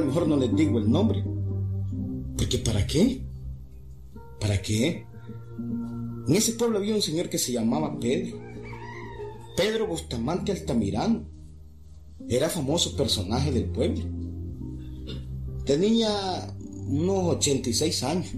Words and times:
mejor 0.00 0.26
no 0.26 0.36
les 0.36 0.54
digo 0.56 0.78
el 0.78 0.90
nombre. 0.90 1.24
Porque 2.36 2.58
¿para 2.58 2.86
qué? 2.86 3.22
¿Para 4.40 4.60
qué? 4.62 5.06
En 6.26 6.34
ese 6.34 6.52
pueblo 6.52 6.78
había 6.78 6.94
un 6.94 7.02
señor 7.02 7.28
que 7.28 7.38
se 7.38 7.52
llamaba 7.52 7.98
Pedro. 8.00 8.40
Pedro 9.56 9.86
Bustamante 9.86 10.52
Altamirano. 10.52 11.24
Era 12.28 12.48
famoso 12.48 12.96
personaje 12.96 13.52
del 13.52 13.66
pueblo. 13.66 14.04
Tenía 15.66 16.54
unos 16.86 17.36
86 17.36 18.02
años. 18.04 18.32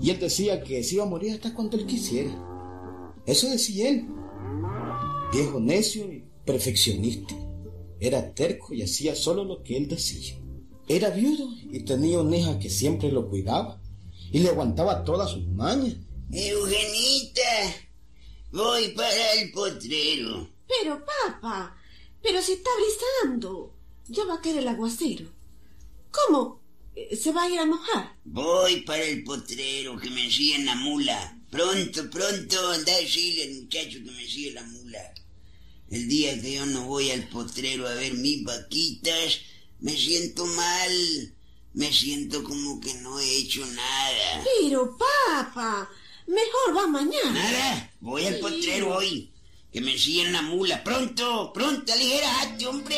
Y 0.00 0.10
él 0.10 0.18
decía 0.18 0.62
que 0.62 0.82
se 0.82 0.96
iba 0.96 1.04
a 1.04 1.08
morir 1.08 1.34
hasta 1.34 1.54
cuando 1.54 1.76
él 1.76 1.86
quisiera. 1.86 2.30
Eso 3.26 3.48
decía 3.48 3.88
él. 3.88 4.06
Viejo 5.32 5.60
necio 5.60 6.12
y 6.12 6.24
perfeccionista. 6.44 7.34
Era 8.00 8.34
terco 8.34 8.74
y 8.74 8.82
hacía 8.82 9.14
solo 9.14 9.44
lo 9.44 9.62
que 9.62 9.76
él 9.76 9.88
decía. 9.88 10.36
Era 10.88 11.10
viudo 11.10 11.48
y 11.72 11.80
tenía 11.80 12.20
una 12.20 12.36
hija 12.36 12.58
que 12.58 12.70
siempre 12.70 13.10
lo 13.10 13.28
cuidaba 13.28 13.80
y 14.30 14.38
le 14.38 14.50
aguantaba 14.50 15.04
todas 15.04 15.30
sus 15.30 15.46
mañas. 15.48 15.96
Eugenita, 16.30 17.42
voy 18.52 18.88
para 18.88 19.32
el 19.34 19.50
potrero. 19.52 20.48
Pero, 20.68 21.04
papá, 21.04 21.76
pero 22.22 22.42
se 22.42 22.54
está 22.54 22.70
brisando. 22.76 23.72
Ya 24.08 24.24
va 24.24 24.34
a 24.34 24.40
caer 24.40 24.58
el 24.58 24.68
aguacero. 24.68 25.26
¿Cómo? 26.10 26.60
¿Se 27.18 27.32
va 27.32 27.44
a 27.44 27.50
ir 27.50 27.58
a 27.58 27.66
mojar? 27.66 28.16
Voy 28.24 28.80
para 28.82 29.04
el 29.04 29.22
potrero, 29.24 29.98
que 29.98 30.10
me 30.10 30.30
siga 30.30 30.58
la 30.64 30.74
mula. 30.76 31.38
Pronto, 31.50 32.10
pronto, 32.10 32.70
anda 32.70 32.92
a 32.92 33.00
decirle 33.00 33.44
al 33.44 33.62
muchacho 33.62 33.98
que 34.04 34.10
me 34.10 34.26
siga 34.26 34.60
la 34.60 34.66
mula. 34.66 35.14
El 35.88 36.08
día 36.08 36.40
que 36.40 36.54
yo 36.54 36.66
no 36.66 36.84
voy 36.86 37.12
al 37.12 37.28
potrero 37.28 37.86
a 37.86 37.94
ver 37.94 38.14
mis 38.14 38.42
vaquitas, 38.42 39.38
me 39.80 39.96
siento 39.96 40.44
mal. 40.44 41.34
Me 41.74 41.92
siento 41.92 42.42
como 42.42 42.80
que 42.80 42.94
no 42.94 43.20
he 43.20 43.36
hecho 43.36 43.64
nada. 43.66 44.44
Pero, 44.60 44.96
papá, 44.96 45.88
mejor 46.26 46.76
va 46.76 46.86
mañana. 46.86 47.32
Nada, 47.32 47.92
voy 48.00 48.24
al 48.24 48.38
potrero 48.38 48.96
hoy. 48.96 49.30
Que 49.70 49.80
me 49.80 49.96
sigan 49.96 50.32
la 50.32 50.42
mula. 50.42 50.82
Pronto, 50.82 51.52
pronto, 51.52 51.92
aligerate, 51.92 52.66
hombre. 52.66 52.96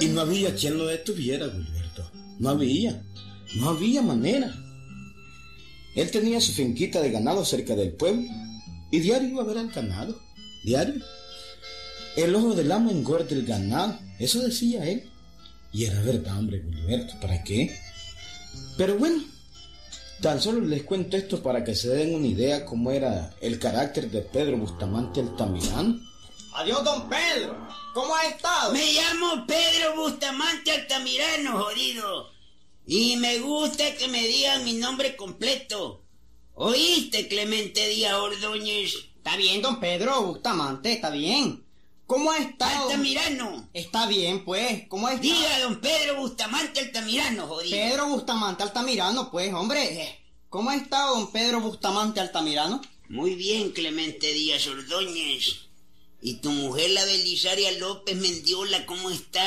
Y 0.00 0.06
no 0.08 0.20
había 0.20 0.54
quien 0.54 0.76
lo 0.76 0.86
detuviera, 0.86 1.48
Gilberto. 1.48 2.10
No 2.38 2.50
había. 2.50 3.02
No 3.54 3.70
había 3.70 4.02
manera. 4.02 4.52
Él 5.98 6.12
tenía 6.12 6.40
su 6.40 6.52
finquita 6.52 7.00
de 7.00 7.10
ganado 7.10 7.44
cerca 7.44 7.74
del 7.74 7.90
pueblo 7.90 8.22
y 8.92 9.00
diario 9.00 9.30
iba 9.30 9.42
a 9.42 9.46
ver 9.46 9.58
al 9.58 9.72
ganado. 9.72 10.16
Diario. 10.62 11.04
El 12.14 12.36
ojo 12.36 12.54
del 12.54 12.70
amo 12.70 12.92
engorda 12.92 13.34
el 13.34 13.44
ganado. 13.44 13.98
Eso 14.20 14.40
decía 14.40 14.88
él. 14.88 15.10
Y 15.72 15.86
era 15.86 16.00
verdad, 16.02 16.38
hombre, 16.38 16.62
Gilberto. 16.62 17.18
¿Para 17.20 17.42
qué? 17.42 17.76
Pero 18.76 18.96
bueno, 18.96 19.24
tan 20.22 20.40
solo 20.40 20.60
les 20.60 20.84
cuento 20.84 21.16
esto 21.16 21.42
para 21.42 21.64
que 21.64 21.74
se 21.74 21.88
den 21.88 22.14
una 22.14 22.28
idea 22.28 22.64
cómo 22.64 22.92
era 22.92 23.34
el 23.40 23.58
carácter 23.58 24.08
de 24.08 24.22
Pedro 24.22 24.56
Bustamante 24.56 25.18
Altamirano. 25.18 25.98
Adiós, 26.54 26.84
don 26.84 27.08
Pedro. 27.08 27.58
¿Cómo 27.92 28.14
ha 28.14 28.24
estado? 28.24 28.72
Me 28.72 28.92
llamo 28.92 29.44
Pedro 29.48 29.96
Bustamante 29.96 30.70
Altamirano, 30.70 31.64
jodido. 31.64 32.37
Y 32.90 33.16
me 33.16 33.38
gusta 33.40 33.94
que 33.96 34.08
me 34.08 34.26
digan 34.26 34.64
mi 34.64 34.72
nombre 34.72 35.14
completo. 35.14 36.06
¿Oíste, 36.54 37.28
Clemente 37.28 37.86
Díaz 37.86 38.14
Ordóñez? 38.14 38.94
Está 39.14 39.36
bien, 39.36 39.60
don 39.60 39.78
Pedro 39.78 40.22
Bustamante, 40.22 40.94
está 40.94 41.10
bien. 41.10 41.66
¿Cómo 42.06 42.30
ha 42.30 42.38
estado? 42.38 42.88
Altamirano. 42.88 43.68
Está 43.74 44.06
bien, 44.06 44.42
pues. 44.42 44.88
¿Cómo 44.88 45.06
está? 45.10 45.20
Diga, 45.20 45.60
don 45.60 45.82
Pedro 45.82 46.16
Bustamante 46.16 46.80
Altamirano, 46.80 47.46
jodido. 47.46 47.76
Pedro 47.76 48.06
Bustamante 48.06 48.62
Altamirano, 48.62 49.30
pues, 49.30 49.52
hombre. 49.52 50.24
¿Cómo 50.48 50.70
ha 50.70 50.76
estado 50.76 51.16
don 51.16 51.30
Pedro 51.30 51.60
Bustamante 51.60 52.20
Altamirano? 52.20 52.80
Muy 53.10 53.34
bien, 53.34 53.72
Clemente 53.72 54.32
Díaz 54.32 54.66
Ordóñez. 54.66 55.66
¿Y 56.22 56.36
tu 56.36 56.50
mujer, 56.52 56.88
la 56.92 57.04
Belisaria 57.04 57.70
López 57.72 58.16
Mendiola, 58.16 58.86
cómo 58.86 59.10
está? 59.10 59.46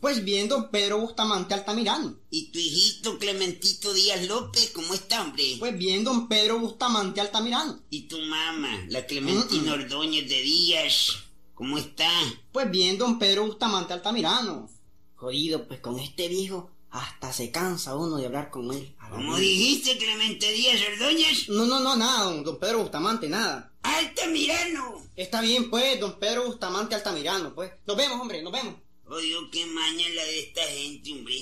Pues 0.00 0.24
bien, 0.24 0.48
don 0.48 0.70
Pedro 0.70 0.98
Bustamante 0.98 1.52
Altamirano. 1.52 2.16
¿Y 2.30 2.46
tu 2.46 2.58
hijito 2.58 3.18
Clementito 3.18 3.92
Díaz 3.92 4.26
López, 4.26 4.70
cómo 4.74 4.94
está, 4.94 5.20
hombre? 5.20 5.56
Pues 5.58 5.76
bien, 5.76 6.04
don 6.04 6.26
Pedro 6.26 6.58
Bustamante 6.58 7.20
Altamirano. 7.20 7.80
¿Y 7.90 8.02
tu 8.02 8.18
mamá, 8.18 8.86
la 8.88 9.04
Clementina 9.04 9.74
Ordóñez 9.74 10.26
de 10.26 10.40
Díaz, 10.40 11.18
cómo 11.54 11.76
está? 11.76 12.10
Pues 12.50 12.70
bien, 12.70 12.96
don 12.96 13.18
Pedro 13.18 13.44
Bustamante 13.44 13.92
Altamirano. 13.92 14.70
Jodido, 15.16 15.68
pues 15.68 15.80
con 15.80 15.98
este 15.98 16.28
viejo 16.28 16.70
hasta 16.88 17.30
se 17.30 17.50
cansa 17.50 17.94
uno 17.94 18.16
de 18.16 18.24
hablar 18.24 18.50
con 18.50 18.72
él. 18.72 18.96
¿Cómo 19.10 19.36
dijiste, 19.36 19.98
Clemente 19.98 20.50
Díaz 20.50 20.80
Ordóñez? 20.94 21.50
No, 21.50 21.66
no, 21.66 21.78
no, 21.78 21.96
nada, 21.96 22.24
don, 22.24 22.42
don 22.42 22.58
Pedro 22.58 22.78
Bustamante, 22.78 23.28
nada. 23.28 23.70
Altamirano. 23.82 25.02
Está 25.14 25.42
bien, 25.42 25.68
pues, 25.68 26.00
don 26.00 26.18
Pedro 26.18 26.46
Bustamante 26.46 26.94
Altamirano, 26.94 27.54
pues. 27.54 27.70
Nos 27.86 27.96
vemos, 27.98 28.18
hombre, 28.18 28.42
nos 28.42 28.52
vemos. 28.52 28.76
Oye, 29.12 29.34
qué 29.50 29.66
maña 29.66 30.08
la 30.14 30.24
de 30.24 30.38
esta 30.38 30.62
gente, 30.62 31.10
hombre. 31.10 31.34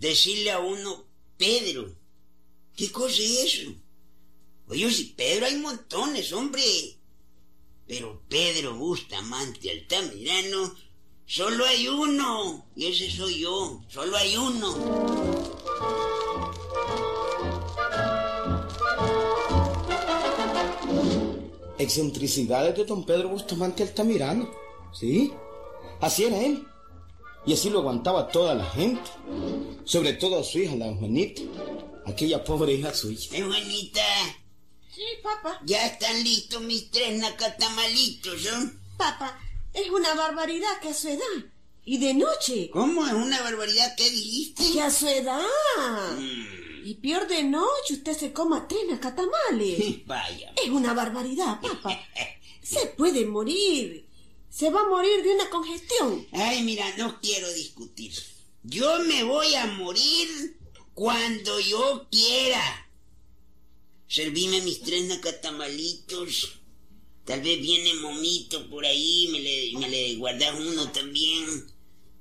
Decirle 0.00 0.50
a 0.50 0.58
uno, 0.58 1.04
Pedro. 1.36 1.94
¿Qué 2.74 2.90
cosa 2.90 3.22
es 3.22 3.44
eso? 3.44 3.72
Oye, 4.66 4.90
si 4.90 5.04
Pedro 5.04 5.46
hay 5.46 5.58
montones, 5.58 6.32
hombre. 6.32 6.60
Pero 7.86 8.20
Pedro 8.28 8.74
Bustamante 8.74 9.70
Altamirano, 9.70 10.74
solo 11.24 11.64
hay 11.66 11.86
uno. 11.86 12.66
Y 12.74 12.86
ese 12.86 13.08
soy 13.12 13.42
yo. 13.42 13.80
Solo 13.88 14.16
hay 14.16 14.36
uno. 14.36 14.68
Excentricidades 21.78 22.76
de 22.76 22.84
don 22.84 23.06
Pedro 23.06 23.28
Bustamante 23.28 23.84
Altamirano. 23.84 24.50
¿Sí? 24.92 25.32
Así 26.00 26.24
era 26.24 26.44
él. 26.44 26.66
Y 27.48 27.54
así 27.54 27.70
lo 27.70 27.78
aguantaba 27.78 28.28
toda 28.28 28.54
la 28.54 28.66
gente. 28.66 29.10
Sobre 29.84 30.12
todo 30.12 30.40
a 30.40 30.44
su 30.44 30.58
hija, 30.58 30.76
la 30.76 30.88
Eugenita. 30.88 31.40
Aquella 32.04 32.44
pobre 32.44 32.74
hija 32.74 32.92
suya. 32.94 33.18
Eugenita, 33.38 34.02
Sí, 34.94 35.02
papá. 35.22 35.58
ya 35.64 35.86
están 35.86 36.22
listos 36.24 36.60
mis 36.60 36.90
tres 36.90 37.18
nacatamalitos, 37.18 38.42
¿no? 38.52 38.72
Papá, 38.98 39.38
es 39.72 39.88
una 39.90 40.12
barbaridad 40.14 40.78
que 40.82 40.88
a 40.88 40.94
su 40.94 41.08
edad. 41.08 41.24
Y 41.86 41.96
de 41.98 42.12
noche. 42.14 42.68
¿Cómo 42.70 43.06
es 43.06 43.12
una 43.14 43.40
barbaridad 43.42 43.94
que 43.96 44.10
dijiste? 44.10 44.70
Que 44.72 44.82
a 44.82 44.90
su 44.90 45.06
edad. 45.08 45.40
Mm, 46.18 46.84
Y 46.86 46.94
peor 46.96 47.26
de 47.28 47.44
noche 47.44 47.94
usted 47.94 48.14
se 48.18 48.32
coma 48.32 48.66
tres 48.68 48.82
nacatamales. 48.90 49.78
Vaya. 50.06 50.52
Es 50.62 50.68
una 50.68 50.92
barbaridad, 50.92 51.60
papá. 51.62 51.98
Se 52.62 52.84
puede 52.88 53.24
morir. 53.24 54.06
Se 54.58 54.70
va 54.70 54.80
a 54.80 54.88
morir 54.88 55.22
de 55.22 55.34
una 55.34 55.48
congestión. 55.50 56.26
Ay, 56.32 56.64
mira, 56.64 56.84
no 56.96 57.20
quiero 57.20 57.48
discutir. 57.52 58.12
Yo 58.64 58.98
me 59.04 59.22
voy 59.22 59.54
a 59.54 59.66
morir 59.66 60.58
cuando 60.94 61.60
yo 61.60 62.08
quiera. 62.10 62.90
Servime 64.08 64.60
mis 64.62 64.82
tres 64.82 65.04
nacatamalitos. 65.04 66.58
Tal 67.24 67.40
vez 67.40 67.60
viene 67.60 67.94
Momito 68.00 68.68
por 68.68 68.84
ahí, 68.84 69.28
me 69.30 69.38
le, 69.38 69.78
me 69.78 70.68
uno 70.68 70.90
también. 70.90 71.46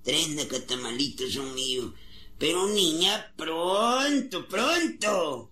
Tres 0.04 0.30
nacatamalitos 0.30 1.34
son 1.34 1.56
míos. 1.56 1.92
Pero 2.38 2.68
niña, 2.68 3.34
pronto, 3.36 4.48
pronto. 4.48 5.52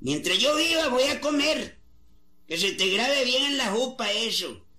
Mientras 0.00 0.38
yo 0.38 0.56
viva 0.56 0.88
voy 0.88 1.02
a 1.02 1.20
comer. 1.20 1.78
Que 2.48 2.56
se 2.56 2.72
te 2.72 2.88
grabe 2.88 3.26
bien 3.26 3.42
en 3.44 3.58
la 3.58 3.72
jupa 3.72 4.10
eso. 4.10 4.71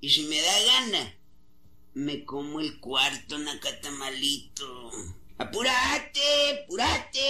Y 0.00 0.10
si 0.10 0.24
me 0.24 0.40
da 0.40 0.52
gana, 0.62 1.14
me 1.94 2.24
como 2.24 2.60
el 2.60 2.78
cuarto 2.80 3.38
nacatamalito. 3.38 4.90
¡Apúrate! 5.38 6.64
¡Apúrate! 6.64 7.20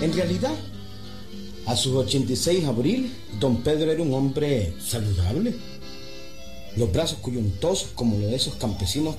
En 0.00 0.12
realidad, 0.12 0.54
a 1.66 1.76
sus 1.76 1.94
86 1.94 2.64
abril, 2.64 3.12
don 3.38 3.62
Pedro 3.62 3.92
era 3.92 4.02
un 4.02 4.12
hombre 4.12 4.74
saludable. 4.80 5.71
Los 6.76 6.92
brazos 6.92 7.18
coyuntosos 7.18 7.90
como 7.94 8.16
los 8.16 8.30
de 8.30 8.36
esos 8.36 8.54
campesinos 8.54 9.16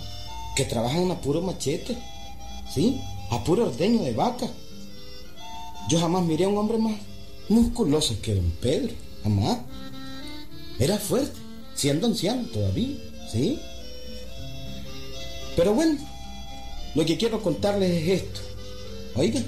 que 0.56 0.66
trabajan 0.66 1.12
a 1.12 1.22
puro 1.22 1.42
machete, 1.42 1.98
¿sí? 2.74 3.00
A 3.32 3.44
puro 3.44 3.68
ordeño 3.68 4.04
de 4.04 4.14
vaca. 4.14 4.48
Yo 5.90 6.00
jamás 6.00 6.24
miré 6.24 6.46
a 6.46 6.50
un 6.50 6.58
hombre 6.58 6.78
más 6.78 6.96
musculoso 7.50 8.16
que 8.22 8.36
don 8.36 8.52
Pedro, 8.62 8.94
jamás. 9.24 9.60
Era 10.80 10.98
fuerte, 10.98 11.40
siendo 11.76 12.08
anciano 12.08 12.48
todavía, 12.48 12.98
¿sí? 13.32 13.60
Pero 15.56 15.74
bueno, 15.74 16.00
lo 16.96 17.06
que 17.06 17.18
quiero 17.18 17.42
contarles 17.42 17.92
es 17.92 18.22
esto. 18.22 18.40
Oigan, 19.16 19.46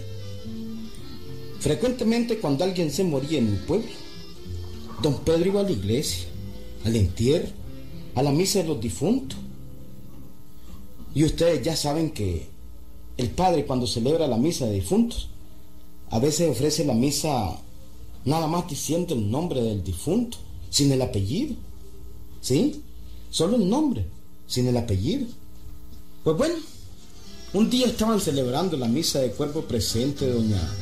frecuentemente 1.59 2.37
cuando 2.37 2.63
alguien 2.63 2.91
se 2.91 3.03
moría 3.03 3.39
en 3.39 3.51
mi 3.51 3.57
pueblo, 3.57 3.89
don 5.01 5.17
Pedro 5.23 5.47
iba 5.47 5.61
a 5.61 5.63
la 5.63 5.71
iglesia, 5.71 6.27
al 6.85 6.95
entierro, 6.95 7.49
a 8.15 8.23
la 8.23 8.31
misa 8.31 8.59
de 8.59 8.69
los 8.69 8.81
difuntos. 8.81 9.37
Y 11.13 11.23
ustedes 11.23 11.63
ya 11.63 11.75
saben 11.75 12.11
que 12.11 12.47
el 13.17 13.29
padre 13.29 13.65
cuando 13.65 13.87
celebra 13.87 14.27
la 14.27 14.37
misa 14.37 14.65
de 14.65 14.73
difuntos, 14.73 15.29
a 16.09 16.19
veces 16.19 16.49
ofrece 16.49 16.85
la 16.85 16.93
misa 16.93 17.57
nada 18.25 18.47
más 18.47 18.67
diciendo 18.67 19.13
el 19.15 19.29
nombre 19.29 19.61
del 19.61 19.83
difunto, 19.83 20.37
sin 20.69 20.91
el 20.91 21.01
apellido. 21.01 21.55
¿Sí? 22.41 22.81
Solo 23.29 23.55
el 23.55 23.69
nombre, 23.69 24.05
sin 24.47 24.67
el 24.67 24.77
apellido. 24.77 25.27
Pues 26.23 26.37
bueno, 26.37 26.55
un 27.53 27.69
día 27.69 27.87
estaban 27.87 28.19
celebrando 28.19 28.77
la 28.77 28.87
misa 28.87 29.19
de 29.19 29.31
cuerpo 29.31 29.61
presente 29.61 30.25
de 30.25 30.33
doña 30.33 30.73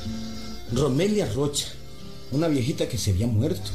Romelia 0.71 1.31
Rocha, 1.31 1.67
una 2.31 2.47
viejita 2.47 2.87
que 2.87 2.97
se 2.97 3.11
había 3.11 3.27
muerto. 3.27 3.71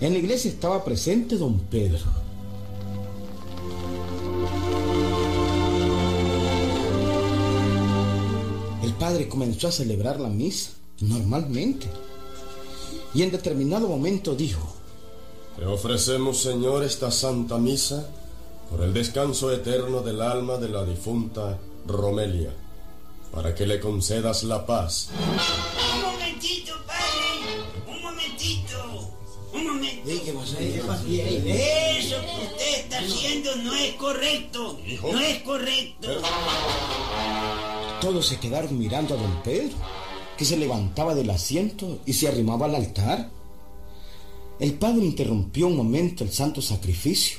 En 0.00 0.12
la 0.12 0.18
iglesia 0.18 0.50
estaba 0.50 0.84
presente 0.84 1.36
don 1.36 1.58
Pedro. 1.60 2.23
Padre 9.14 9.28
comenzó 9.28 9.68
a 9.68 9.70
celebrar 9.70 10.18
la 10.18 10.28
misa 10.28 10.70
normalmente 10.98 11.86
y 13.14 13.22
en 13.22 13.30
determinado 13.30 13.86
momento 13.86 14.34
dijo, 14.34 14.74
Te 15.56 15.64
ofrecemos, 15.64 16.40
Señor, 16.40 16.82
esta 16.82 17.12
santa 17.12 17.56
misa 17.56 18.10
por 18.68 18.82
el 18.82 18.92
descanso 18.92 19.52
eterno 19.52 20.00
del 20.00 20.20
alma 20.20 20.56
de 20.56 20.68
la 20.68 20.84
difunta 20.84 21.60
Romelia, 21.86 22.52
para 23.32 23.54
que 23.54 23.68
le 23.68 23.78
concedas 23.78 24.42
la 24.42 24.66
paz. 24.66 25.10
Un 25.94 26.02
momentito, 26.02 26.72
padre. 26.84 27.94
Un 27.96 28.02
momentito. 28.02 29.12
Un 29.52 29.64
momentito. 29.64 30.42
Eso 31.46 32.16
que 32.16 32.46
usted 32.48 32.74
está 32.80 32.98
haciendo 32.98 33.54
no 33.62 33.76
es 33.76 33.94
correcto. 33.94 34.80
No 35.04 35.20
es 35.20 35.40
correcto. 35.44 36.08
Todos 38.04 38.26
se 38.26 38.38
quedaron 38.38 38.78
mirando 38.78 39.14
a 39.14 39.16
don 39.16 39.42
Pedro, 39.42 39.74
que 40.36 40.44
se 40.44 40.58
levantaba 40.58 41.14
del 41.14 41.30
asiento 41.30 42.00
y 42.04 42.12
se 42.12 42.28
arrimaba 42.28 42.66
al 42.66 42.74
altar. 42.74 43.30
El 44.60 44.74
padre 44.74 45.06
interrumpió 45.06 45.68
un 45.68 45.76
momento 45.78 46.22
el 46.22 46.30
santo 46.30 46.60
sacrificio 46.60 47.38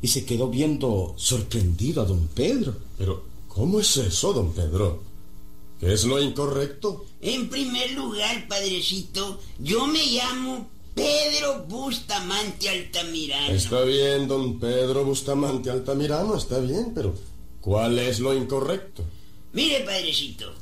y 0.00 0.08
se 0.08 0.24
quedó 0.24 0.48
viendo 0.48 1.12
sorprendido 1.18 2.00
a 2.00 2.06
don 2.06 2.28
Pedro. 2.28 2.74
Pero, 2.96 3.24
¿cómo 3.46 3.78
es 3.78 3.94
eso, 3.98 4.32
don 4.32 4.54
Pedro? 4.54 5.02
¿Qué 5.78 5.92
es 5.92 6.04
lo 6.06 6.18
incorrecto? 6.18 7.04
En 7.20 7.50
primer 7.50 7.90
lugar, 7.90 8.48
padrecito, 8.48 9.38
yo 9.58 9.86
me 9.86 10.02
llamo 10.02 10.66
Pedro 10.94 11.66
Bustamante 11.68 12.70
Altamirano. 12.70 13.52
Está 13.52 13.82
bien, 13.82 14.28
don 14.28 14.58
Pedro 14.58 15.04
Bustamante 15.04 15.68
Altamirano, 15.68 16.38
está 16.38 16.58
bien, 16.58 16.92
pero 16.94 17.12
¿cuál 17.60 17.98
es 17.98 18.18
lo 18.20 18.32
incorrecto? 18.32 19.04
Mire, 19.54 19.80
padrecito, 19.80 20.52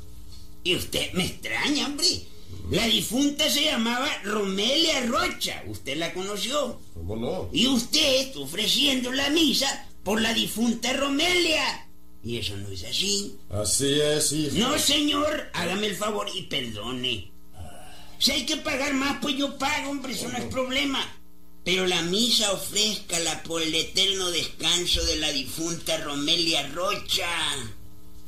y 0.63 0.75
usted 0.75 1.11
me 1.13 1.25
extraña, 1.25 1.87
hombre. 1.87 2.07
La 2.69 2.85
difunta 2.85 3.49
se 3.49 3.65
llamaba 3.65 4.07
Romelia 4.23 5.05
Rocha. 5.07 5.63
¿Usted 5.67 5.97
la 5.97 6.13
conoció? 6.13 6.79
¿Cómo 6.93 7.15
no? 7.15 7.49
Y 7.51 7.67
usted 7.67 8.21
está 8.21 8.39
ofreciendo 8.39 9.11
la 9.11 9.29
misa 9.31 9.87
por 10.03 10.21
la 10.21 10.33
difunta 10.33 10.93
Romelia. 10.93 11.87
Y 12.23 12.37
eso 12.37 12.55
no 12.55 12.69
es 12.69 12.83
así. 12.83 13.35
Así 13.49 13.99
es, 13.99 14.31
hijo. 14.31 14.55
No, 14.57 14.79
señor, 14.79 15.49
hágame 15.53 15.87
el 15.87 15.95
favor 15.95 16.27
y 16.33 16.43
perdone. 16.43 17.31
Si 18.19 18.31
hay 18.31 18.45
que 18.45 18.57
pagar 18.57 18.93
más, 18.93 19.17
pues 19.21 19.35
yo 19.35 19.57
pago, 19.57 19.89
hombre, 19.89 20.13
eso 20.13 20.29
no 20.29 20.37
es 20.37 20.45
problema. 20.45 21.03
Pero 21.65 21.85
la 21.85 22.01
misa 22.03 22.53
ofrézcala 22.53 23.43
por 23.43 23.61
el 23.61 23.73
eterno 23.73 24.29
descanso 24.29 25.03
de 25.05 25.17
la 25.17 25.31
difunta 25.31 25.97
Romelia 25.97 26.67
Rocha. 26.69 27.27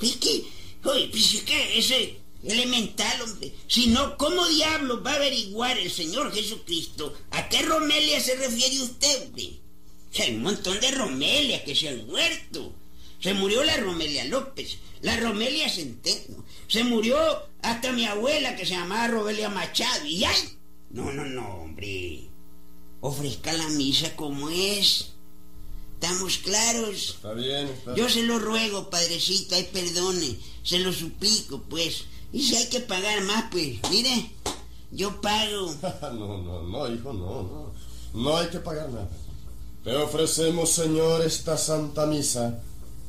Es 0.01 0.15
que, 0.17 0.43
oye, 0.83 1.07
pues 1.09 1.33
es 1.33 1.43
que 1.43 2.17
elemental, 2.43 3.21
hombre. 3.21 3.53
Si 3.67 3.87
no, 3.87 4.17
¿cómo 4.17 4.47
diablos 4.47 5.01
va 5.05 5.13
a 5.13 5.15
averiguar 5.15 5.77
el 5.77 5.91
Señor 5.91 6.33
Jesucristo 6.33 7.13
a 7.31 7.49
qué 7.49 7.61
Romelia 7.63 8.19
se 8.19 8.35
refiere 8.35 8.81
usted, 8.81 9.23
hombre? 9.23 9.59
Hay 10.19 10.35
un 10.35 10.43
montón 10.43 10.79
de 10.79 10.91
Romelias 10.91 11.63
que 11.63 11.75
se 11.75 11.89
han 11.89 12.05
muerto. 12.07 12.73
Se 13.19 13.33
murió 13.33 13.63
la 13.63 13.77
Romelia 13.77 14.25
López, 14.25 14.77
la 15.01 15.17
Romelia 15.17 15.69
Centeno. 15.69 16.45
Se 16.67 16.83
murió 16.83 17.17
hasta 17.61 17.91
mi 17.91 18.05
abuela 18.05 18.55
que 18.55 18.65
se 18.65 18.75
llamaba 18.75 19.07
Romelia 19.07 19.49
Machado. 19.49 20.05
Y 20.05 20.23
ay, 20.23 20.57
no, 20.91 21.11
no, 21.11 21.25
no, 21.25 21.63
hombre. 21.63 22.29
Ofrezca 23.01 23.51
la 23.53 23.67
misa 23.69 24.15
como 24.15 24.49
es. 24.49 25.14
¿Estamos 25.99 26.37
claros? 26.39 27.15
Está 27.15 27.33
bien, 27.33 27.67
está 27.67 27.95
Yo 27.95 28.09
se 28.09 28.23
lo 28.23 28.37
ruego, 28.37 28.89
padrecito, 28.89 29.55
ay, 29.55 29.67
perdone. 29.71 30.37
Se 30.63 30.79
lo 30.79 30.93
suplico, 30.93 31.63
pues. 31.69 32.05
Y 32.31 32.43
si 32.43 32.55
hay 32.55 32.67
que 32.67 32.81
pagar 32.81 33.21
más, 33.23 33.45
pues, 33.51 33.79
mire, 33.89 34.31
yo 34.91 35.19
pago. 35.21 35.73
no, 36.13 36.37
no, 36.37 36.63
no, 36.63 36.93
hijo, 36.93 37.13
no, 37.13 37.43
no. 37.43 37.71
No 38.13 38.37
hay 38.37 38.47
que 38.47 38.59
pagar 38.59 38.89
nada. 38.89 39.09
Te 39.83 39.95
ofrecemos, 39.95 40.71
Señor, 40.71 41.21
esta 41.21 41.57
santa 41.57 42.05
misa 42.05 42.59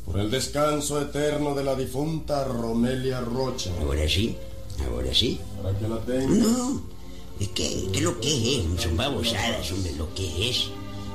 por 0.04 0.20
el 0.20 0.30
descanso 0.30 1.00
eterno 1.00 1.54
de 1.54 1.64
la 1.64 1.74
difunta 1.74 2.44
Romelia 2.44 3.20
Rocha. 3.20 3.70
Ahora 3.80 4.08
sí, 4.08 4.36
ahora 4.84 5.12
sí. 5.14 5.40
Para 5.62 5.78
que 5.78 5.88
la 5.88 5.98
tengas. 6.00 6.28
No, 6.28 6.82
es 7.40 7.48
que, 7.48 7.88
que 7.92 8.00
lo 8.00 8.20
que 8.20 8.60
es, 8.60 8.82
son 8.82 8.96
babosadas, 8.96 9.70
hombre, 9.72 9.92
lo 9.96 10.12
que 10.14 10.50
es. 10.50 10.68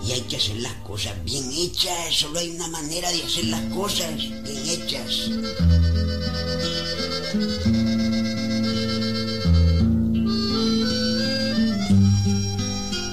Y 0.06 0.12
hay 0.12 0.22
que 0.22 0.38
hacer 0.38 0.58
las 0.58 0.74
cosas 0.84 1.24
bien 1.24 1.50
hechas, 1.52 2.14
solo 2.14 2.40
hay 2.40 2.50
una 2.50 2.68
manera 2.68 3.12
de 3.12 3.24
hacer 3.24 3.46
las 3.46 3.62
cosas 3.74 4.18
bien 4.18 4.68
hechas. 4.68 5.30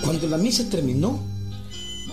Cuando 0.03 0.29
la 0.29 0.39
misa 0.39 0.69
terminó, 0.71 1.21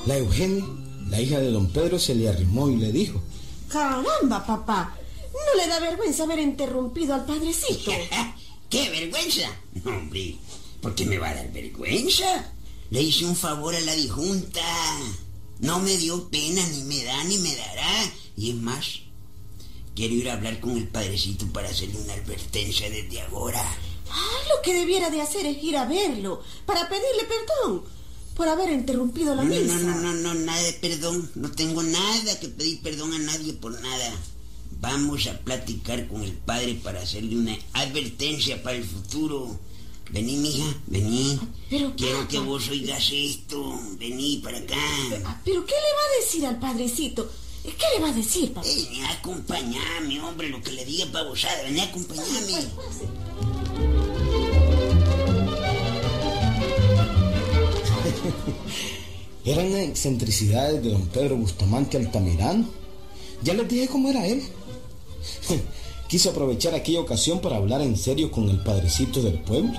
la 0.05 0.17
Eugenia, 0.17 0.65
la 1.09 1.21
hija 1.21 1.39
de 1.39 1.51
don 1.51 1.67
Pedro, 1.71 1.97
se 1.97 2.13
le 2.13 2.27
arrimó 2.27 2.69
y 2.69 2.75
le 2.75 2.91
dijo, 2.91 3.21
Caramba, 3.69 4.45
papá. 4.45 4.95
¿No 5.33 5.61
le 5.61 5.67
da 5.67 5.79
vergüenza 5.79 6.23
haber 6.23 6.39
interrumpido 6.39 7.13
al 7.13 7.25
padrecito? 7.25 7.91
¿Qué 8.69 8.89
vergüenza? 8.89 9.49
Hombre, 9.85 10.35
¿por 10.81 10.95
qué 10.95 11.05
me 11.05 11.17
va 11.17 11.29
a 11.29 11.35
dar 11.35 11.51
vergüenza? 11.51 12.54
Le 12.91 13.01
hice 13.01 13.25
un 13.25 13.35
favor 13.35 13.75
a 13.75 13.81
la 13.81 13.95
dijunta. 13.95 14.61
No 15.59 15.79
me 15.79 15.97
dio 15.97 16.29
pena, 16.29 16.65
ni 16.67 16.83
me 16.83 17.03
da, 17.03 17.23
ni 17.23 17.37
me 17.39 17.55
dará. 17.55 18.11
Y 18.37 18.49
es 18.51 18.55
más, 18.55 18.85
quiero 19.95 20.13
ir 20.13 20.29
a 20.29 20.33
hablar 20.33 20.59
con 20.59 20.71
el 20.77 20.87
padrecito 20.87 21.47
para 21.47 21.69
hacerle 21.69 21.97
una 21.99 22.13
advertencia 22.13 22.89
desde 22.89 23.21
ahora. 23.21 23.61
Ah, 24.09 24.37
lo 24.55 24.61
que 24.61 24.73
debiera 24.73 25.09
de 25.09 25.21
hacer 25.21 25.45
es 25.45 25.63
ir 25.63 25.77
a 25.77 25.85
verlo 25.85 26.41
para 26.65 26.87
pedirle 26.87 27.23
perdón 27.27 27.83
por 28.35 28.47
haber 28.49 28.69
interrumpido 28.71 29.33
la 29.33 29.43
No, 29.43 29.49
misa. 29.49 29.75
no, 29.77 29.95
no, 29.95 30.01
no, 30.01 30.13
no, 30.13 30.33
nada 30.35 30.61
de 30.61 30.73
perdón. 30.73 31.31
No 31.35 31.49
tengo 31.51 31.81
nada 31.83 32.39
que 32.39 32.49
pedir 32.49 32.81
perdón 32.81 33.13
a 33.13 33.19
nadie 33.19 33.53
por 33.53 33.79
nada. 33.81 34.13
Vamos 34.81 35.25
a 35.27 35.39
platicar 35.39 36.07
con 36.07 36.21
el 36.21 36.33
padre 36.33 36.75
para 36.83 37.01
hacerle 37.01 37.37
una 37.37 37.57
advertencia 37.73 38.61
para 38.61 38.75
el 38.75 38.83
futuro. 38.83 39.57
Vení, 40.11 40.37
mija, 40.37 40.65
vení. 40.87 41.39
Pero, 41.69 41.93
Quiero 41.95 42.17
papá. 42.19 42.27
que 42.29 42.39
vos 42.39 42.69
oigas 42.69 43.09
esto. 43.11 43.79
Vení 43.99 44.37
para 44.43 44.57
acá. 44.59 44.75
Ah, 45.25 45.41
¿Pero 45.43 45.65
qué 45.65 45.73
le 45.73 45.93
va 45.93 46.05
a 46.05 46.21
decir 46.21 46.45
al 46.45 46.59
padrecito? 46.59 47.29
¿Qué 47.63 47.85
le 47.95 48.01
va 48.01 48.09
a 48.09 48.13
decir, 48.13 48.53
papá? 48.53 48.67
Vení, 48.67 49.01
acompañame, 49.03 50.21
hombre, 50.21 50.49
lo 50.49 50.61
que 50.61 50.71
le 50.71 50.85
diga 50.85 51.05
babosada. 51.11 51.63
Vení, 51.63 51.79
acompañame. 51.81 52.55
eran 59.45 59.75
excentricidades 59.75 60.83
de 60.83 60.91
don 60.91 61.05
Pedro 61.07 61.37
Bustamante 61.37 61.97
Altamirano. 61.97 62.65
Ya 63.43 63.53
les 63.53 63.67
dije 63.67 63.87
cómo 63.87 64.09
era 64.09 64.25
él. 64.25 64.41
Quiso 66.07 66.29
aprovechar 66.29 66.73
aquella 66.75 67.01
ocasión 67.01 67.41
para 67.41 67.57
hablar 67.57 67.81
en 67.81 67.97
serio 67.97 68.31
con 68.31 68.49
el 68.49 68.61
padrecito 68.63 69.21
del 69.21 69.39
pueblo. 69.39 69.73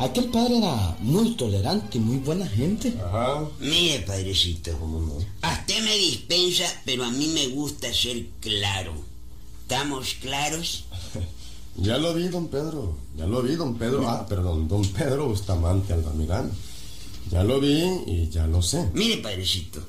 Aquel 0.00 0.30
padre 0.30 0.56
era 0.56 0.96
muy 1.00 1.36
tolerante 1.36 1.98
y 1.98 2.00
muy 2.00 2.16
buena 2.16 2.46
gente. 2.48 2.94
Ajá. 3.04 3.46
Mire, 3.60 4.00
padrecito. 4.00 4.72
¿Cómo 4.78 4.98
no? 4.98 5.12
A 5.42 5.52
usted 5.60 5.84
me 5.84 5.94
dispensa, 5.94 6.64
pero 6.86 7.04
a 7.04 7.10
mí 7.10 7.26
me 7.34 7.48
gusta 7.48 7.92
ser 7.92 8.26
claro. 8.40 8.94
¿Estamos 9.62 10.14
claros? 10.20 10.84
Ya 11.76 11.96
lo 11.96 12.12
vi, 12.12 12.28
don 12.28 12.48
Pedro. 12.48 12.96
Ya 13.16 13.26
lo 13.26 13.42
vi, 13.42 13.54
don 13.54 13.78
Pedro. 13.78 14.06
Ah, 14.06 14.26
perdón, 14.26 14.68
don 14.68 14.84
Pedro 14.84 15.28
Bustamante 15.28 15.92
Altamirano. 15.94 16.50
Ya 17.30 17.42
lo 17.44 17.60
vi 17.60 17.80
y 18.06 18.28
ya 18.28 18.46
lo 18.46 18.60
sé. 18.60 18.90
Mire, 18.92 19.18
padrecito, 19.18 19.80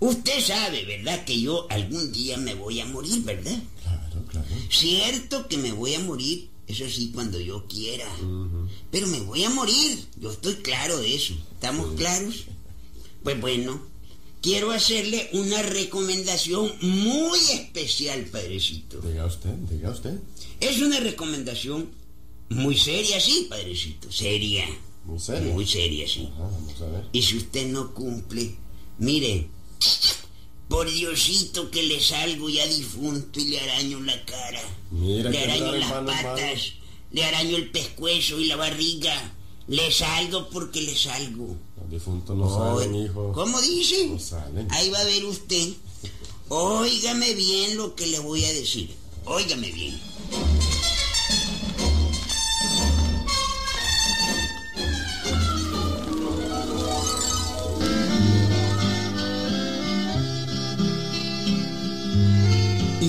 usted 0.00 0.40
sabe, 0.40 0.84
¿verdad? 0.86 1.24
Que 1.24 1.40
yo 1.40 1.66
algún 1.70 2.10
día 2.10 2.36
me 2.38 2.54
voy 2.54 2.80
a 2.80 2.86
morir, 2.86 3.22
¿verdad? 3.22 3.58
Claro, 3.82 4.26
claro. 4.28 4.46
Cierto 4.70 5.46
que 5.46 5.58
me 5.58 5.72
voy 5.72 5.94
a 5.94 6.00
morir, 6.00 6.49
eso 6.70 6.88
sí, 6.88 7.10
cuando 7.14 7.40
yo 7.40 7.66
quiera. 7.66 8.08
Pero 8.90 9.06
me 9.06 9.20
voy 9.20 9.44
a 9.44 9.50
morir, 9.50 10.06
yo 10.18 10.30
estoy 10.30 10.54
claro 10.56 10.98
de 10.98 11.14
eso. 11.14 11.34
¿Estamos 11.52 11.94
claros? 11.96 12.44
Pues 13.22 13.40
bueno, 13.40 13.80
quiero 14.40 14.70
hacerle 14.70 15.28
una 15.32 15.62
recomendación 15.62 16.72
muy 16.80 17.38
especial, 17.52 18.24
padrecito. 18.26 19.00
Diga 19.00 19.26
usted, 19.26 19.50
diga 19.70 19.90
usted. 19.90 20.18
Es 20.60 20.80
una 20.80 21.00
recomendación 21.00 21.90
muy 22.48 22.76
seria, 22.76 23.20
sí, 23.20 23.46
padrecito. 23.48 24.10
Seria. 24.10 24.66
Muy 25.04 25.18
seria. 25.18 25.52
Muy 25.52 25.66
seria, 25.66 26.08
sí. 26.08 26.28
Ajá, 26.32 26.42
vamos 26.42 26.80
a 26.80 26.86
ver. 26.86 27.04
Y 27.12 27.22
si 27.22 27.36
usted 27.36 27.68
no 27.68 27.94
cumple, 27.94 28.56
mire, 28.98 29.48
por 30.70 30.88
Diosito 30.88 31.68
que 31.68 31.82
le 31.82 32.00
salgo 32.00 32.48
ya 32.48 32.64
difunto 32.64 33.40
y 33.40 33.48
le 33.48 33.60
araño 33.60 34.00
la 34.00 34.24
cara. 34.24 34.62
Mira 34.92 35.28
le 35.28 35.42
araño 35.42 35.72
las 35.72 35.90
mano 35.90 36.06
patas, 36.06 36.24
mano. 36.24 36.52
le 37.10 37.24
araño 37.24 37.56
el 37.56 37.70
pescuezo 37.72 38.38
y 38.38 38.46
la 38.46 38.54
barriga. 38.54 39.34
Le 39.66 39.90
salgo 39.90 40.48
porque 40.48 40.80
le 40.80 40.96
salgo. 40.96 41.56
Los 41.76 41.90
difuntos 41.90 42.36
no 42.36 42.48
salen, 42.48 42.94
hijo. 42.94 43.32
¿Cómo 43.32 43.60
dice? 43.60 44.06
No 44.06 44.18
salen. 44.20 44.68
Ahí 44.70 44.90
va 44.90 45.00
a 45.00 45.04
ver 45.04 45.24
usted. 45.24 45.70
Óigame 46.48 47.34
bien 47.34 47.76
lo 47.76 47.96
que 47.96 48.06
le 48.06 48.20
voy 48.20 48.44
a 48.44 48.52
decir. 48.52 48.94
Óigame 49.24 49.72
bien. 49.72 50.00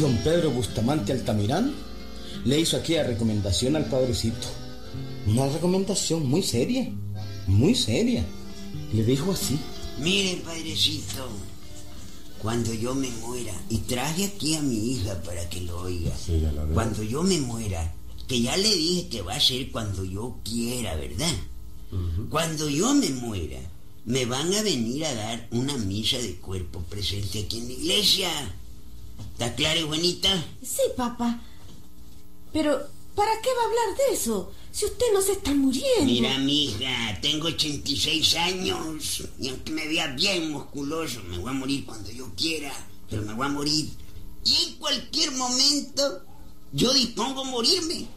Don 0.01 0.17
Pedro 0.17 0.49
Bustamante 0.49 1.11
Altamirano 1.11 1.71
le 2.43 2.59
hizo 2.59 2.75
aquella 2.75 3.03
recomendación 3.03 3.75
al 3.75 3.85
padrecito. 3.85 4.47
Una 5.27 5.47
recomendación 5.47 6.27
muy 6.27 6.41
seria, 6.41 6.89
muy 7.45 7.75
seria. 7.75 8.25
Le 8.93 9.03
dijo 9.03 9.31
así. 9.31 9.59
Mire, 9.99 10.41
padrecito, 10.43 11.29
cuando 12.41 12.73
yo 12.73 12.95
me 12.95 13.09
muera, 13.21 13.53
y 13.69 13.77
traje 13.77 14.25
aquí 14.25 14.55
a 14.55 14.61
mi 14.63 14.91
hija 14.91 15.21
para 15.21 15.47
que 15.49 15.61
lo 15.61 15.81
oiga, 15.81 16.11
Sí, 16.17 16.41
cuando 16.73 17.03
yo 17.03 17.21
me 17.21 17.37
muera, 17.39 17.93
que 18.27 18.41
ya 18.41 18.57
le 18.57 18.75
dije 18.75 19.07
que 19.07 19.21
va 19.21 19.35
a 19.35 19.39
ser 19.39 19.69
cuando 19.71 20.03
yo 20.03 20.37
quiera, 20.43 20.95
¿verdad? 20.95 21.35
Cuando 22.31 22.67
yo 22.69 22.95
me 22.95 23.09
muera, 23.09 23.59
me 24.05 24.25
van 24.25 24.51
a 24.55 24.63
venir 24.63 25.05
a 25.05 25.13
dar 25.13 25.47
una 25.51 25.77
misa 25.77 26.17
de 26.17 26.37
cuerpo 26.37 26.79
presente 26.89 27.43
aquí 27.43 27.59
en 27.59 27.67
la 27.67 27.73
iglesia. 27.73 28.55
¿Está 29.33 29.55
claro, 29.55 29.87
Juanita? 29.87 30.45
Sí, 30.61 30.81
papá. 30.95 31.41
Pero, 32.53 32.79
¿para 33.15 33.31
qué 33.41 33.49
va 33.49 33.61
a 33.61 33.65
hablar 33.65 33.97
de 33.97 34.15
eso? 34.15 34.51
Si 34.71 34.85
usted 34.85 35.05
no 35.13 35.21
se 35.21 35.33
está 35.33 35.53
muriendo. 35.53 36.05
Mira, 36.05 36.37
mija, 36.37 37.19
tengo 37.21 37.47
86 37.47 38.35
años 38.35 39.23
y 39.39 39.49
aunque 39.49 39.71
me 39.71 39.87
vea 39.87 40.07
bien 40.07 40.51
musculoso, 40.51 41.21
me 41.23 41.37
voy 41.37 41.49
a 41.49 41.53
morir 41.53 41.85
cuando 41.85 42.09
yo 42.09 42.29
quiera, 42.35 42.71
pero 43.09 43.21
me 43.23 43.33
voy 43.33 43.47
a 43.47 43.49
morir. 43.49 43.89
Y 44.45 44.69
en 44.69 44.75
cualquier 44.75 45.31
momento 45.31 46.23
yo 46.71 46.93
dispongo 46.93 47.41
a 47.41 47.45
morirme 47.45 48.07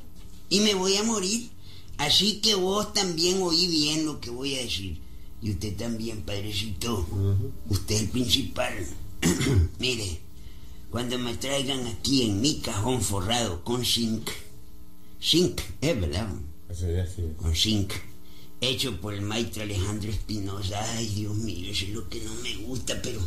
y 0.49 0.61
me 0.61 0.75
voy 0.75 0.97
a 0.97 1.03
morir. 1.03 1.51
Así 1.97 2.41
que 2.41 2.55
vos 2.55 2.93
también 2.93 3.43
oí 3.43 3.67
bien 3.67 4.05
lo 4.05 4.21
que 4.21 4.31
voy 4.31 4.55
a 4.57 4.63
decir. 4.63 5.01
Y 5.43 5.51
usted 5.51 5.77
también, 5.77 6.23
padrecito. 6.23 7.07
Usted 7.69 7.95
es 7.95 8.01
el 8.03 8.09
principal. 8.09 8.87
Mire, 9.79 10.21
cuando 10.95 11.19
me 11.19 11.35
traigan 11.35 11.85
aquí 11.89 12.23
en 12.23 12.41
mi 12.41 12.61
cajón 12.61 13.03
forrado 13.03 13.65
con 13.65 13.85
zinc, 13.85 14.31
zinc, 15.21 15.61
es 15.81 16.01
verdad 16.01 16.29
Sí, 16.73 16.87
sí. 17.17 17.23
con 17.37 17.53
zinc, 17.53 17.93
hecho 18.61 19.01
por 19.01 19.13
el 19.13 19.23
maestro 19.23 19.65
Alejandro 19.65 20.09
Espinosa. 20.09 20.81
Ay, 20.97 21.09
Dios 21.09 21.35
mío, 21.35 21.69
eso 21.73 21.85
es 21.87 21.91
lo 21.91 22.09
que 22.09 22.21
no 22.21 22.33
me 22.45 22.55
gusta, 22.59 23.01
pero. 23.03 23.21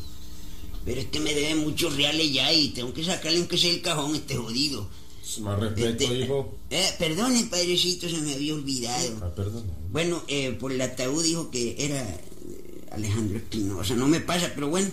Pero 0.85 1.01
es 1.01 1.07
que 1.07 1.19
me 1.19 1.33
debe 1.33 1.55
muchos 1.55 1.93
reales 1.97 2.31
ya 2.31 2.53
y 2.53 2.69
tengo 2.69 2.93
que 2.93 3.03
sacarle 3.03 3.39
aunque 3.39 3.57
sea 3.57 3.71
el 3.71 3.81
cajón 3.81 4.15
este 4.15 4.35
jodido. 4.37 4.87
Más 5.41 5.59
respeto, 5.59 6.03
Este, 6.05 6.19
hijo. 6.19 6.57
Eh, 6.69 6.89
perdone, 6.97 7.43
padrecito, 7.51 8.07
se 8.07 8.17
me 8.21 8.33
había 8.33 8.53
olvidado. 8.53 9.17
Ah, 9.23 9.35
perdón. 9.35 9.65
Bueno, 9.91 10.23
eh, 10.29 10.51
por 10.53 10.71
el 10.71 10.79
ataúd 10.79 11.21
dijo 11.21 11.51
que 11.51 11.75
era 11.83 12.01
eh, 12.01 12.21
Alejandro 12.91 13.37
Espinosa. 13.37 13.93
No 13.95 14.07
me 14.07 14.21
pasa, 14.21 14.53
pero 14.55 14.69
bueno, 14.69 14.89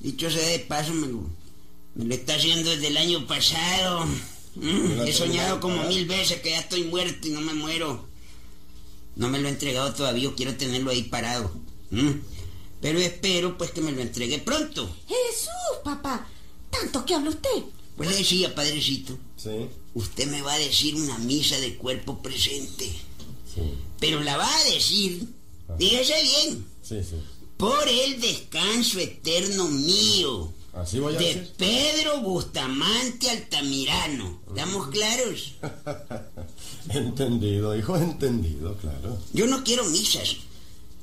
dicho 0.00 0.30
sea 0.30 0.46
de 0.48 0.60
paso, 0.60 0.94
me 0.94 1.08
lo, 1.08 1.24
me 1.94 2.04
lo 2.04 2.14
está 2.14 2.34
haciendo 2.36 2.70
desde 2.70 2.88
el 2.88 2.96
año 2.96 3.26
pasado. 3.26 4.06
Mm, 4.56 5.00
he 5.06 5.12
soñado 5.12 5.60
como 5.60 5.82
mil 5.84 6.06
veces 6.06 6.40
que 6.40 6.50
ya 6.50 6.60
estoy 6.60 6.84
muerto 6.84 7.26
y 7.28 7.30
no 7.30 7.40
me 7.40 7.54
muero. 7.54 8.06
No 9.16 9.28
me 9.28 9.38
lo 9.38 9.48
he 9.48 9.50
entregado 9.50 9.92
todavía, 9.94 10.30
quiero 10.36 10.56
tenerlo 10.56 10.90
ahí 10.90 11.04
parado. 11.04 11.52
Mm. 11.90 12.10
Pero 12.80 12.98
espero 12.98 13.56
pues 13.56 13.70
que 13.70 13.80
me 13.80 13.92
lo 13.92 14.00
entregue 14.02 14.38
pronto. 14.38 14.84
Jesús, 15.08 15.78
papá. 15.84 16.28
Tanto 16.70 17.04
que 17.04 17.14
habla 17.14 17.30
usted. 17.30 17.62
Pues 17.96 18.10
le 18.10 18.16
decía, 18.16 18.54
padrecito, 18.54 19.16
Sí, 19.36 19.50
usted 19.94 20.26
me 20.28 20.42
va 20.42 20.54
a 20.54 20.58
decir 20.58 20.96
una 20.96 21.16
misa 21.18 21.58
de 21.60 21.76
cuerpo 21.76 22.20
presente. 22.22 22.86
sí. 23.54 23.60
Pero 24.00 24.20
la 24.20 24.36
va 24.36 24.52
a 24.52 24.64
decir, 24.64 25.26
dígase 25.78 26.14
bien, 26.22 26.66
Sí, 26.82 26.96
sí. 27.02 27.16
por 27.56 27.88
el 27.88 28.20
descanso 28.20 28.98
eterno 28.98 29.68
mío, 29.68 30.52
Así 30.76 30.98
voy 30.98 31.14
a 31.14 31.18
de 31.18 31.24
decir. 31.24 31.52
Pedro 31.56 32.20
Bustamante 32.20 33.30
Altamirano. 33.30 34.40
¿Estamos 34.48 34.88
claros? 34.88 35.54
entendido, 36.90 37.76
hijo, 37.76 37.96
entendido, 37.96 38.76
claro. 38.78 39.18
Yo 39.32 39.46
no 39.46 39.62
quiero 39.64 39.84
misas. 39.86 40.36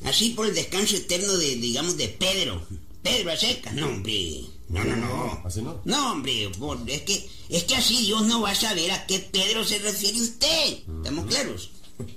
Así 0.04 0.32
por 0.32 0.48
el 0.48 0.56
descanso 0.56 0.96
eterno 0.96 1.34
de, 1.38 1.56
digamos, 1.56 1.96
de 1.98 2.10
Pedro. 2.10 2.62
Pedro 3.02 3.32
a 3.32 3.38
secas. 3.38 3.74
No, 3.74 3.88
hombre. 3.88 4.42
No, 4.70 4.84
no, 4.84 4.96
no. 4.96 5.42
¿Así 5.46 5.62
no? 5.62 5.82
No, 5.86 6.12
hombre, 6.14 6.50
por- 6.60 6.80
es 6.90 7.02
que, 7.02 7.30
es 7.50 7.64
que 7.66 7.76
así 7.76 7.98
Dios 8.06 8.24
no 8.26 8.42
va 8.42 8.52
a 8.52 8.56
saber 8.56 8.92
a 8.92 9.06
qué 9.06 9.20
Pedro 9.20 9.64
se 9.66 9.80
refiere 9.80 10.22
usted. 10.22 10.80
¿Estamos 10.98 11.26
claros? 11.28 11.70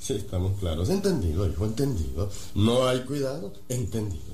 Sí, 0.00 0.14
estamos 0.14 0.58
claros. 0.58 0.88
Entendido, 0.88 1.46
hijo, 1.46 1.66
entendido. 1.66 2.30
No 2.54 2.88
hay 2.88 3.00
cuidado. 3.00 3.52
Entendido. 3.68 4.24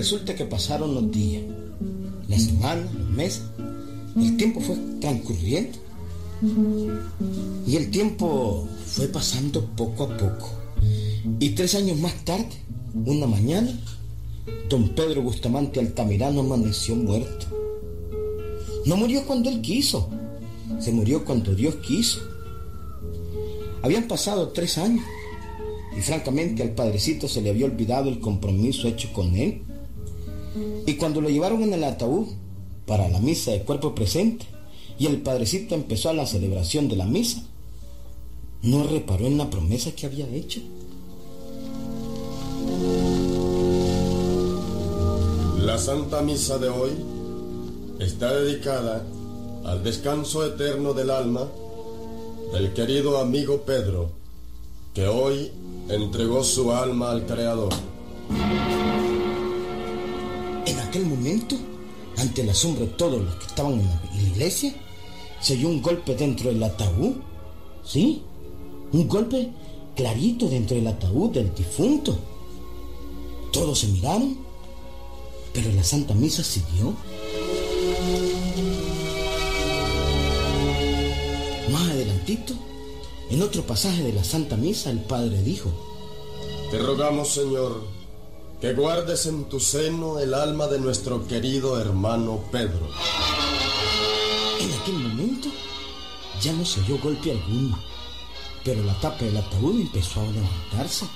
Resulta 0.00 0.34
que 0.34 0.46
pasaron 0.46 0.94
los 0.94 1.10
días, 1.12 1.42
las 2.26 2.44
semanas, 2.44 2.86
los 2.94 3.10
meses. 3.10 3.42
El 4.16 4.34
tiempo 4.38 4.58
fue 4.62 4.74
transcurriendo. 4.98 5.78
Y 7.66 7.76
el 7.76 7.90
tiempo 7.90 8.66
fue 8.86 9.08
pasando 9.08 9.62
poco 9.76 10.04
a 10.04 10.16
poco. 10.16 10.48
Y 11.38 11.50
tres 11.50 11.74
años 11.74 11.98
más 11.98 12.14
tarde, 12.24 12.48
una 12.94 13.26
mañana, 13.26 13.78
don 14.70 14.88
Pedro 14.94 15.20
Bustamante 15.20 15.80
Altamirano 15.80 16.40
amaneció 16.40 16.96
muerto. 16.96 17.46
No 18.86 18.96
murió 18.96 19.26
cuando 19.26 19.50
él 19.50 19.60
quiso, 19.60 20.08
se 20.78 20.92
murió 20.92 21.26
cuando 21.26 21.54
Dios 21.54 21.74
quiso. 21.86 22.20
Habían 23.82 24.08
pasado 24.08 24.48
tres 24.48 24.78
años 24.78 25.04
y 25.94 26.00
francamente 26.00 26.62
al 26.62 26.70
padrecito 26.70 27.28
se 27.28 27.42
le 27.42 27.50
había 27.50 27.66
olvidado 27.66 28.08
el 28.08 28.18
compromiso 28.18 28.88
hecho 28.88 29.12
con 29.12 29.36
él. 29.36 29.64
Y 30.86 30.94
cuando 30.94 31.20
lo 31.20 31.28
llevaron 31.28 31.62
en 31.62 31.74
el 31.74 31.84
ataúd 31.84 32.26
para 32.86 33.08
la 33.08 33.20
misa 33.20 33.52
de 33.52 33.62
cuerpo 33.62 33.94
presente 33.94 34.46
y 34.98 35.06
el 35.06 35.22
padrecito 35.22 35.74
empezó 35.74 36.10
a 36.10 36.14
la 36.14 36.26
celebración 36.26 36.88
de 36.88 36.96
la 36.96 37.06
misa, 37.06 37.42
no 38.62 38.84
reparó 38.84 39.26
en 39.26 39.38
la 39.38 39.48
promesa 39.48 39.92
que 39.92 40.06
había 40.06 40.28
hecho. 40.28 40.60
La 45.58 45.78
Santa 45.78 46.20
Misa 46.22 46.58
de 46.58 46.68
hoy 46.68 46.90
está 48.00 48.34
dedicada 48.34 49.04
al 49.64 49.84
descanso 49.84 50.44
eterno 50.44 50.94
del 50.94 51.10
alma 51.10 51.46
del 52.52 52.72
querido 52.72 53.18
amigo 53.18 53.62
Pedro, 53.62 54.10
que 54.94 55.06
hoy 55.06 55.52
entregó 55.88 56.42
su 56.42 56.72
alma 56.72 57.10
al 57.10 57.24
Creador. 57.26 57.72
Aquel 60.90 61.06
momento, 61.06 61.54
ante 62.16 62.42
el 62.42 62.50
asombro 62.50 62.84
de 62.84 62.92
todos 62.94 63.22
los 63.22 63.36
que 63.36 63.46
estaban 63.46 63.74
en 63.74 63.86
la 63.86 64.28
iglesia, 64.28 64.74
se 65.40 65.52
oyó 65.52 65.68
un 65.68 65.80
golpe 65.80 66.16
dentro 66.16 66.50
del 66.50 66.60
ataúd. 66.64 67.12
¿Sí? 67.84 68.22
Un 68.92 69.06
golpe 69.06 69.50
clarito 69.94 70.48
dentro 70.48 70.74
del 70.74 70.88
ataúd 70.88 71.30
del 71.30 71.54
difunto. 71.54 72.18
Todos 73.52 73.78
se 73.78 73.86
miraron, 73.86 74.36
pero 75.54 75.70
la 75.70 75.84
Santa 75.84 76.12
Misa 76.12 76.42
siguió. 76.42 76.92
Más 81.70 81.88
adelantito, 81.88 82.54
en 83.30 83.42
otro 83.42 83.62
pasaje 83.62 84.02
de 84.02 84.12
la 84.12 84.24
Santa 84.24 84.56
Misa, 84.56 84.90
el 84.90 84.98
Padre 84.98 85.40
dijo, 85.44 85.70
Te 86.72 86.78
rogamos, 86.78 87.28
Señor, 87.28 87.99
que 88.60 88.74
guardes 88.74 89.24
en 89.26 89.44
tu 89.44 89.58
seno 89.58 90.18
el 90.18 90.34
alma 90.34 90.66
de 90.66 90.78
nuestro 90.78 91.26
querido 91.26 91.80
hermano 91.80 92.44
Pedro. 92.52 92.90
En 94.60 94.72
aquel 94.80 94.94
momento 94.96 95.48
ya 96.42 96.52
no 96.52 96.66
se 96.66 96.80
oyó 96.80 96.98
golpe 96.98 97.30
alguno, 97.30 97.82
pero 98.62 98.82
la 98.82 98.92
tapa 99.00 99.24
del 99.24 99.38
ataúd 99.38 99.80
empezó 99.80 100.20
a 100.20 100.24
levantarse. 100.24 101.06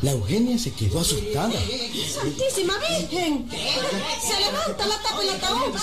La 0.00 0.12
Eugenia 0.12 0.56
se 0.58 0.72
quedó 0.72 1.00
asustada. 1.00 1.52
¡Santísima 1.52 2.72
Virgen! 2.78 3.46
¡Se 3.50 4.40
levanta 4.40 4.86
la 4.86 5.02
tapa 5.02 5.20
del 5.20 5.30
ataúd! 5.30 5.76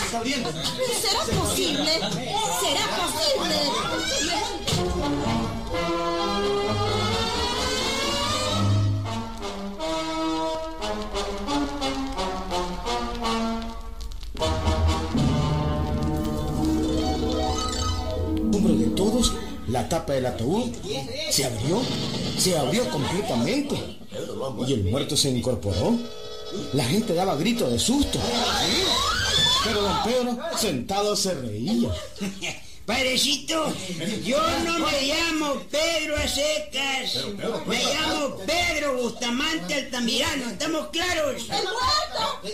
¿Será 1.01 1.23
posible? 1.39 1.99
¿Será 2.59 2.87
posible? 2.97 3.57
La 19.67 19.87
tapa 19.89 20.13
del 20.13 20.25
ataúd 20.25 20.71
se 21.29 21.45
abrió, 21.45 21.81
se 22.37 22.57
abrió 22.57 22.89
completamente. 22.89 23.75
Y 24.67 24.73
el 24.73 24.85
muerto 24.85 25.17
se 25.17 25.29
incorporó. 25.29 25.95
La 26.73 26.85
gente 26.85 27.13
daba 27.13 27.35
gritos 27.35 27.71
de 27.71 27.79
susto. 27.79 28.19
Pero 29.63 29.81
don 29.81 30.03
Pedro 30.03 30.37
sentado 30.57 31.15
se 31.15 31.33
reía. 31.33 31.91
Padrecito, 32.87 33.75
yo 34.23 34.39
no 34.63 34.79
me 34.79 35.01
llamo 35.01 35.55
Pedro 35.69 36.15
a 36.15 36.25
secas. 36.25 37.25
Me 37.65 37.83
llamo 37.83 38.37
Pedro 38.45 38.95
Bustamante 39.01 39.73
Altamirano. 39.73 40.51
¿Estamos 40.51 40.87
claros? 40.87 41.43
Y 42.43 42.47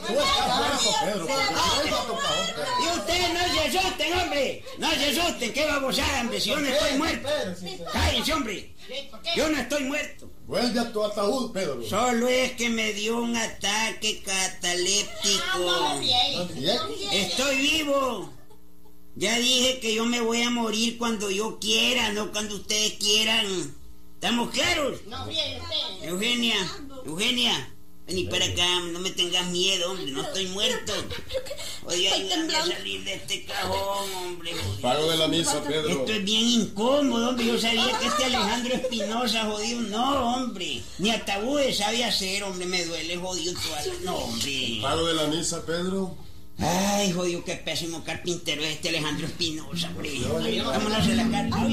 ustedes 2.98 3.30
no 3.32 3.54
se 3.54 3.78
asusten, 3.78 4.14
hombre. 4.20 4.64
No 4.80 4.90
se 4.90 5.10
asusten. 5.12 5.54
¿Qué 5.54 5.66
babosada, 5.68 6.22
hombre? 6.22 6.42
Si 6.42 6.50
yo 6.50 6.58
no 6.58 6.68
estoy 6.68 6.98
muerto. 6.98 7.30
Cállense, 7.92 8.34
hombre. 8.34 8.74
Yo 9.36 9.50
no 9.50 9.60
estoy 9.60 9.84
muerto. 9.84 10.32
Vuelve 10.48 10.80
a 10.80 10.92
tu 10.92 11.04
ataúd, 11.04 11.54
Pedro. 11.54 11.84
Solo 11.88 12.28
es 12.28 12.54
que 12.54 12.72
me 12.72 12.92
dio 12.94 13.18
un 13.20 13.38
ataque 13.38 14.24
cataléptico. 14.26 16.00
Estoy 17.12 17.56
vivo. 17.58 18.34
Ya 19.16 19.38
dije 19.38 19.80
que 19.80 19.94
yo 19.94 20.06
me 20.06 20.22
voy 20.22 20.42
a 20.42 20.50
morir 20.50 20.98
cuando 20.98 21.30
yo 21.30 21.60
quiera, 21.60 22.12
no 22.14 22.32
cuando 22.32 22.56
ustedes 22.56 22.94
quieran. 22.94 23.46
¿Estamos 24.16 24.50
claros? 24.50 25.02
Eugenia, 26.02 26.56
Eugenia, 27.06 27.74
vení 28.08 28.24
para 28.24 28.46
acá, 28.46 28.80
no 28.92 29.00
me 29.00 29.12
tengas 29.12 29.46
miedo, 29.52 29.92
hombre, 29.92 30.12
no 30.12 30.24
estoy 30.24 30.48
muerto. 30.48 30.94
Oye, 31.86 32.10
ayúdame 32.10 32.56
a 32.56 32.66
salir 32.66 33.04
de 33.04 33.14
este 33.16 33.46
cajón, 33.46 34.12
hombre. 34.16 34.52
Pago 34.82 35.12
de 35.12 35.18
la 35.18 35.28
misa, 35.28 35.62
Pedro. 35.62 35.90
Esto 35.90 36.12
es 36.14 36.24
bien 36.24 36.46
incómodo, 36.46 37.30
hombre. 37.30 37.46
Yo 37.46 37.60
sabía 37.60 38.00
que 38.00 38.08
este 38.08 38.26
Alejandro 38.26 38.74
Espinosa, 38.74 39.46
jodido, 39.46 39.82
no, 39.82 40.36
hombre. 40.36 40.82
Ni 40.98 41.12
ataúdes 41.12 41.78
sabe 41.78 42.04
hacer, 42.04 42.44
hombre. 42.44 42.66
Me 42.66 42.84
duele, 42.86 43.18
jodido. 43.18 43.54
toda 43.54 43.84
No, 44.04 44.16
hombre. 44.16 44.80
Pago 44.82 45.06
de 45.06 45.14
la 45.14 45.28
misa, 45.28 45.64
Pedro. 45.66 46.16
Ay, 46.60 47.12
jodido, 47.12 47.44
qué 47.44 47.56
pésimo 47.56 48.04
carpintero 48.04 48.62
es 48.64 48.76
este 48.76 48.90
Alejandro 48.90 49.28
Espinosa, 49.28 49.90
hombre. 49.90 50.10
Vámonos 50.64 51.08
a 51.08 51.16
la 51.16 51.30
carta. 51.30 51.68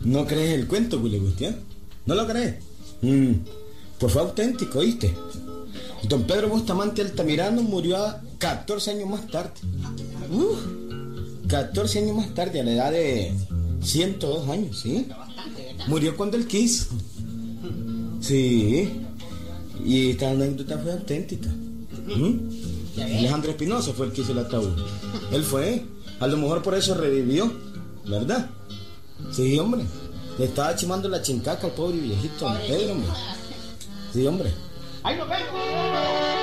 ¿No 0.00 0.26
crees 0.26 0.54
el 0.54 0.66
cuento, 0.68 0.98
Willy 0.98 1.18
Gustián? 1.18 1.56
¿No 2.06 2.14
lo 2.14 2.26
crees? 2.26 2.56
Mm, 3.02 3.32
pues 3.98 4.12
fue 4.12 4.22
auténtico, 4.22 4.80
¿oíste? 4.80 5.14
Don 6.08 6.24
Pedro 6.24 6.48
Bustamante 6.48 7.02
Altamirano 7.02 7.62
murió 7.62 7.96
a 7.96 8.20
14 8.38 8.90
años 8.90 9.08
más 9.08 9.26
tarde. 9.28 9.52
Uf, 10.30 10.58
14 11.48 12.00
años 12.00 12.16
más 12.16 12.34
tarde, 12.34 12.60
a 12.60 12.64
la 12.64 12.72
edad 12.72 12.92
de 12.92 13.32
102 13.84 14.48
años, 14.48 14.80
¿sí? 14.80 15.06
Murió 15.86 16.16
cuando 16.16 16.36
él 16.36 16.46
quiso. 16.46 16.86
Sí. 18.20 18.90
Y 19.84 20.10
esta 20.10 20.30
anécdota 20.30 20.78
fue 20.78 20.92
auténtica. 20.92 21.48
¿Mm? 21.48 23.00
Alejandro 23.00 23.50
Espinosa 23.50 23.92
fue 23.92 24.06
el 24.06 24.12
que 24.12 24.22
hizo 24.22 24.32
el 24.32 24.38
ataúd. 24.38 24.72
Él 25.32 25.42
fue. 25.42 25.84
A 26.20 26.26
lo 26.26 26.36
mejor 26.36 26.62
por 26.62 26.74
eso 26.74 26.94
revivió, 26.94 27.52
¿verdad? 28.06 28.48
Sí, 29.30 29.58
hombre. 29.58 29.82
Le 30.38 30.46
estaba 30.46 30.74
chimando 30.74 31.08
la 31.08 31.22
chincaca 31.22 31.66
al 31.66 31.72
pobre 31.74 31.98
viejito 31.98 32.44
don 32.44 32.56
Pedro, 32.66 32.92
hombre. 32.92 33.10
Sí, 34.12 34.26
hombre. 34.26 34.52
¡Ahí 35.02 35.16
nos 35.18 35.28
vemos! 35.28 36.33